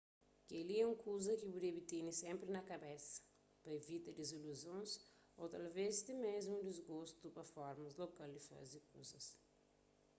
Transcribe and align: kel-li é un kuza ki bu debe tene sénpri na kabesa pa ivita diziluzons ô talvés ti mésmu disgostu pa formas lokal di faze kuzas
kel-li 0.49 0.75
é 0.83 0.89
un 0.91 0.95
kuza 1.03 1.33
ki 1.39 1.47
bu 1.51 1.57
debe 1.65 1.81
tene 1.91 2.11
sénpri 2.21 2.49
na 2.51 2.67
kabesa 2.71 3.19
pa 3.61 3.69
ivita 3.79 4.09
diziluzons 4.19 4.91
ô 5.41 5.43
talvés 5.53 5.95
ti 6.05 6.13
mésmu 6.25 6.55
disgostu 6.61 7.25
pa 7.35 7.43
formas 7.55 7.93
lokal 8.01 8.29
di 8.33 8.41
faze 8.49 8.77
kuzas 8.89 9.25